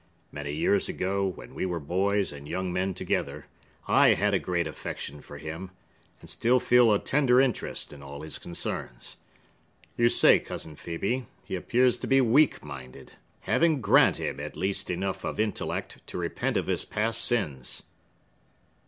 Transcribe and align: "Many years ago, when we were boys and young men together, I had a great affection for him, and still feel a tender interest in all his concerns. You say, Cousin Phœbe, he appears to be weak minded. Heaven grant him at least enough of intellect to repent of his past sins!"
"Many 0.31 0.53
years 0.53 0.89
ago, 0.89 1.27
when 1.27 1.53
we 1.53 1.63
were 1.63 1.79
boys 1.79 2.31
and 2.31 2.47
young 2.47 2.73
men 2.73 2.95
together, 2.95 3.45
I 3.87 4.15
had 4.15 4.33
a 4.33 4.39
great 4.39 4.65
affection 4.65 5.21
for 5.21 5.37
him, 5.37 5.69
and 6.19 6.27
still 6.27 6.59
feel 6.59 6.91
a 6.91 6.97
tender 6.97 7.39
interest 7.39 7.93
in 7.93 8.01
all 8.01 8.21
his 8.23 8.39
concerns. 8.39 9.17
You 9.97 10.09
say, 10.09 10.39
Cousin 10.39 10.75
Phœbe, 10.75 11.27
he 11.45 11.55
appears 11.55 11.97
to 11.97 12.07
be 12.07 12.19
weak 12.19 12.63
minded. 12.63 13.13
Heaven 13.41 13.79
grant 13.79 14.17
him 14.19 14.39
at 14.39 14.57
least 14.57 14.89
enough 14.89 15.23
of 15.23 15.39
intellect 15.39 15.99
to 16.07 16.17
repent 16.17 16.57
of 16.57 16.65
his 16.65 16.83
past 16.83 17.23
sins!" 17.23 17.83